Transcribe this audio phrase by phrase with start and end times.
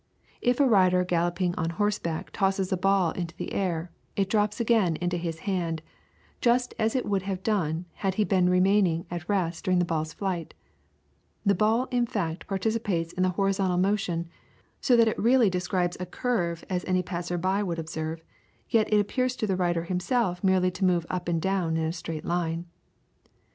[0.41, 4.95] If a rider galloping on horseback tosses a ball into the air, it drops again
[4.95, 5.83] into his hand,
[6.41, 10.11] just as it would have done had he been remaining at rest during the ball's
[10.11, 10.55] flight;
[11.45, 14.27] the ball in fact participates in the horizontal motion,
[14.79, 18.23] so that though it really describes a curve as any passer by would observe,
[18.71, 21.93] yet it appears to the rider himself merely to move up and down in a
[21.93, 22.65] straight line.